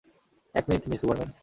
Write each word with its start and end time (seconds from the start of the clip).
এক 0.55 0.63
minute, 0.69 0.83
miss 0.87 1.01
Huberman. 1.03 1.31